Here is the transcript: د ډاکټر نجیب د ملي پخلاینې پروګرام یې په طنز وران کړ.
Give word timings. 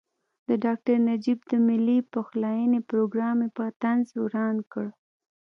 د 0.47 0.49
ډاکټر 0.65 0.97
نجیب 1.09 1.39
د 1.51 1.53
ملي 1.67 1.97
پخلاینې 2.13 2.79
پروګرام 2.89 3.37
یې 3.45 3.49
په 3.57 3.63
طنز 3.81 4.07
وران 4.23 4.57
کړ. 4.71 4.85